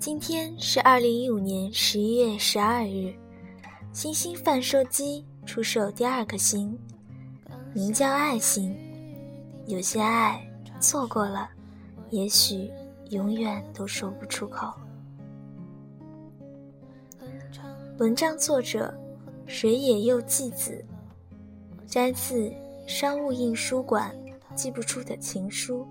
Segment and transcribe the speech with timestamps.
[0.00, 3.12] 今天是二零一五年十一月十二日，
[3.92, 6.74] 星星贩售机出售第二颗星，
[7.74, 8.74] 名叫爱心。
[9.66, 10.42] 有些爱
[10.80, 11.50] 错过了，
[12.08, 12.70] 也许
[13.10, 14.72] 永远都说不出口。
[17.98, 18.98] 文章作者
[19.46, 20.82] 水野佑纪子，
[21.86, 22.50] 摘自
[22.86, 24.16] 商务印书馆
[24.54, 25.86] 寄不出的情书。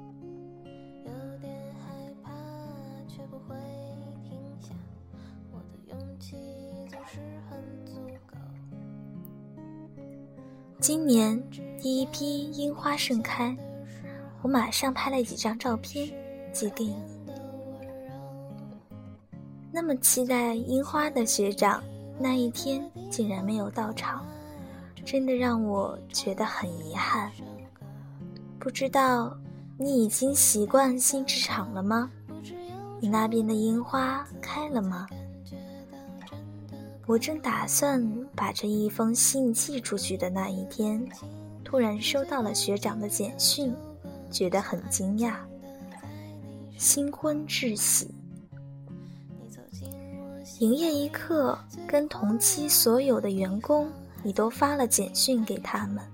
[10.79, 11.37] 今年
[11.77, 13.55] 第一批樱花盛开，
[14.41, 16.09] 我马上拍了几张照片
[16.53, 16.95] 寄给你。
[19.73, 21.83] 那么期待樱花的学长，
[22.17, 24.25] 那一天竟然没有到场，
[25.03, 27.29] 真的让我觉得很遗憾。
[28.57, 29.37] 不知道
[29.77, 32.09] 你已经习惯新职场了吗？
[33.01, 35.05] 你那边的樱花开了吗？
[37.09, 41.03] 我正打算把这一封信寄出去的那一天，
[41.63, 43.73] 突然收到了学长的简讯，
[44.29, 45.33] 觉得很惊讶。
[46.77, 48.13] 新婚致喜，
[50.59, 56.05] 营业一刻跟同期所有的员工，你都发了简讯给他们。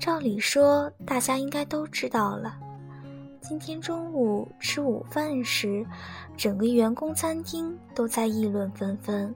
[0.00, 2.58] 照理说，大家应该都知道了。
[3.40, 5.86] 今天中午吃午饭时，
[6.36, 9.32] 整个员工餐厅都在议论纷纷。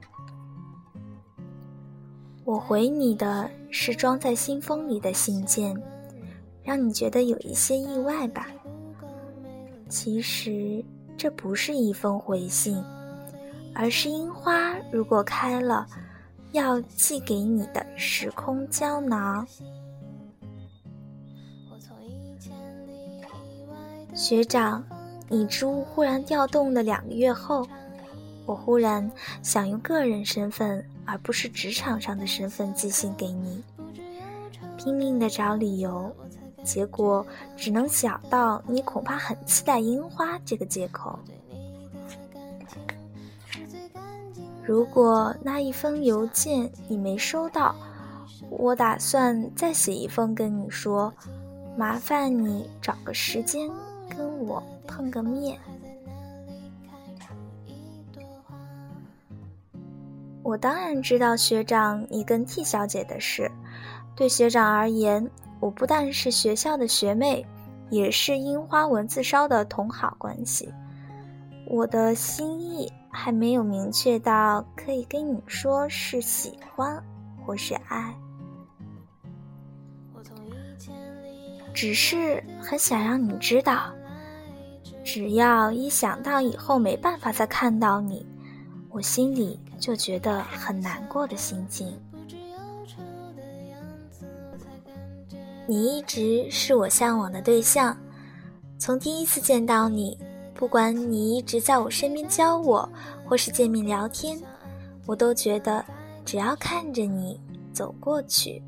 [2.43, 5.79] 我回你的是装在信封里的信件，
[6.63, 8.47] 让你觉得有一些意外吧。
[9.87, 10.83] 其实
[11.15, 12.83] 这不是一封回信，
[13.75, 15.85] 而是樱花如果开了，
[16.51, 19.45] 要寄给你的时空胶囊。
[24.15, 24.83] 学长，
[25.29, 27.65] 你职务忽然调动的两个月后，
[28.45, 29.09] 我忽然
[29.41, 30.83] 想用个人身份。
[31.05, 33.63] 而不是职场上的身份寄信给你，
[34.77, 36.15] 拼命的找理由，
[36.63, 37.25] 结果
[37.57, 41.17] 只能想到你恐怕很期待樱花这个借口。
[44.63, 47.75] 如果那一封邮件你没收到，
[48.49, 51.11] 我打算再写一封跟你说，
[51.75, 53.69] 麻烦你找个时间
[54.09, 55.59] 跟我碰个面。
[60.51, 63.49] 我当然知道学长你跟 T 小姐的事。
[64.17, 65.25] 对学长而言，
[65.61, 67.45] 我不但是学校的学妹，
[67.89, 70.69] 也是樱花文字烧的同好关系。
[71.67, 77.01] 我的心意还没有明确到可以跟你说是喜欢
[77.45, 78.13] 或是爱，
[81.73, 83.83] 只是很想让你知道，
[85.01, 88.25] 只要一想到以后没办法再看到你，
[88.89, 89.57] 我心里。
[89.81, 91.99] 就觉得很难过的心境。
[95.67, 97.97] 你一直是我向往的对象，
[98.77, 100.17] 从第一次见到你，
[100.53, 102.87] 不管你一直在我身边教我，
[103.25, 104.39] 或是见面聊天，
[105.05, 105.83] 我都觉得
[106.25, 107.39] 只要看着你
[107.73, 108.61] 走过去，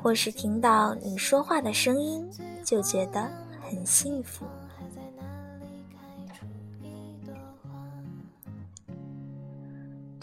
[0.00, 2.28] 或是听到你说话的声音，
[2.64, 3.28] 就觉得
[3.60, 4.46] 很幸福。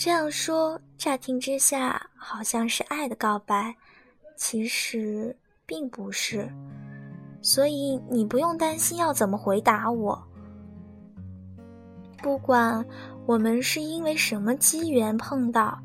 [0.04, 3.76] 这样说，乍听之下好像是爱的告白，
[4.36, 6.52] 其实并不是。
[7.40, 10.20] 所以你不用担心要怎么回答我。
[12.18, 12.84] 不管
[13.28, 15.78] 我们是因为什么机缘碰到，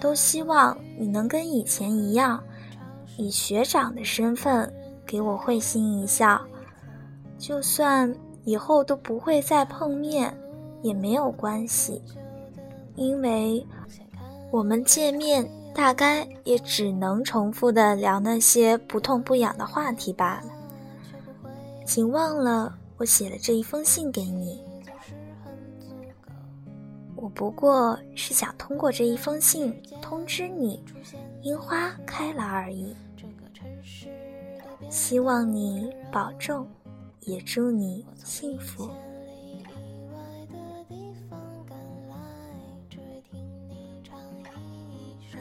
[0.00, 2.42] 都希望你能跟以前一样，
[3.18, 4.72] 以学长的身份
[5.04, 6.40] 给我会心一笑。
[7.36, 8.10] 就算
[8.44, 10.34] 以后都不会再碰面，
[10.80, 12.00] 也没有关系。
[12.94, 13.66] 因为
[14.50, 20.50] 我们见面大概也只能重复的聊那些不痛不痒的话题罢了。
[21.84, 24.62] 请忘了我写了这一封信给你，
[27.16, 30.82] 我不过是想通过这一封信通知你，
[31.42, 32.94] 樱花开了而已。
[34.90, 36.68] 希望你保重，
[37.20, 38.90] 也祝你幸福。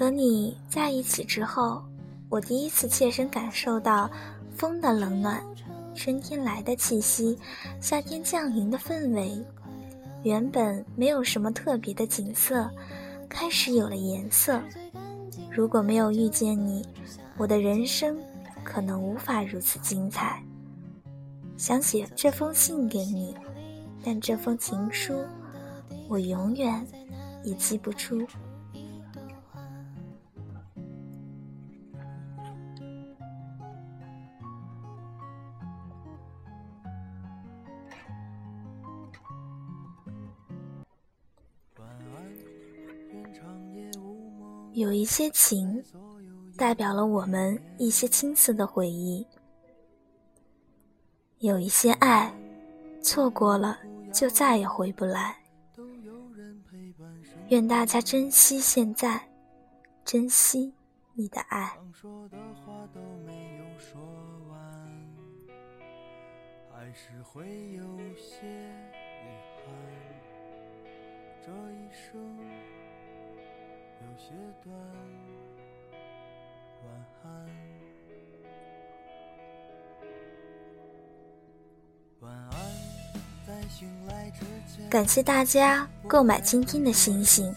[0.02, 1.80] 和你在一起之后，
[2.28, 4.10] 我第一次切身感受到
[4.50, 5.40] 风的冷暖，
[5.94, 7.38] 春天来的气息，
[7.80, 9.40] 夏天降临的氛围。
[10.24, 12.68] 原本没有什么特别的景色，
[13.30, 14.60] 开始有了颜色。
[15.52, 16.84] 如果没有遇见你，
[17.38, 18.18] 我的人生
[18.64, 20.42] 可能无法如此精彩。
[21.58, 23.36] 想写这封信给你，
[24.04, 25.14] 但这封情书，
[26.08, 26.84] 我永远
[27.44, 28.26] 也寄不出。
[44.74, 45.84] 有一些情，
[46.58, 49.26] 代表了我们一些青涩的回忆；
[51.40, 52.34] 有一些爱，
[53.02, 53.78] 错过了
[54.14, 55.38] 就再也回不来。
[57.50, 59.22] 愿大家珍惜现在，
[60.06, 60.74] 珍惜
[61.14, 61.78] 你的爱。
[71.44, 72.38] 这一生
[74.02, 74.34] 有些
[74.64, 74.76] 短，
[82.22, 82.52] 晚安。
[84.90, 87.54] 感谢大家购买今天的星星。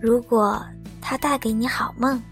[0.00, 0.62] 如果
[1.00, 2.22] 它带给你好梦，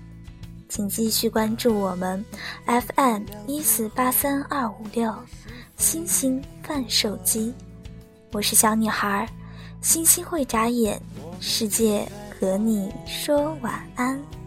[0.69, 2.25] 请继续关注我们
[2.67, 5.15] FM 一四八三二五六
[5.77, 7.55] 星星贩手机。
[8.33, 9.29] 我是小女孩，
[9.81, 11.01] 星星会眨眼，
[11.41, 12.07] 世界。
[12.39, 14.38] 和你说晚安。